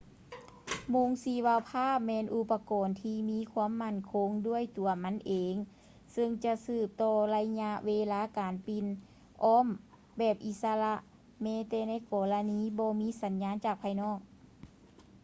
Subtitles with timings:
[0.89, 5.55] ໂມງຊີວະພາບແມ່ນອຸປະກອນທີ່ມີຄວາມໝັ້ນຄົງດ້ວຍຕົວມັນເອງ
[6.13, 8.85] ເຊິ່ງຈະສືບຕໍ່ໄລຍະເວລາການປິ່ນ
[9.43, 9.67] ອ້ອມ
[10.17, 10.93] ແບບອິດສະລະ
[11.41, 14.19] ແມ້ແຕ່ໃນກໍລະນີບໍ່ມີສັນຍານຈາກພາຍນອກ